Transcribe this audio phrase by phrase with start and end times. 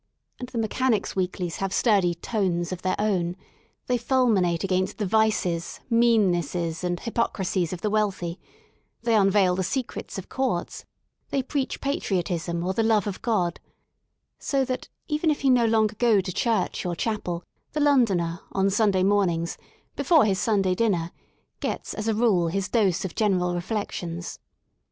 [0.39, 3.35] And the mechanics' Weeklies have sturdy "tones*' of their own;
[3.85, 8.39] they ■ fulminate against the vices, meannesses and hypo crisies of the wealthy;
[9.03, 10.85] they unveil the secrets of Courts;
[11.29, 13.59] they preach patriotism or the love of God,
[14.39, 17.43] So thatj even if he no longer go to church or chapel,
[17.73, 19.55] the Londoner on Sunday mornings,
[19.95, 21.11] before his Sunday dinner,
[21.59, 24.39] gets as a rule his dose of general reflections.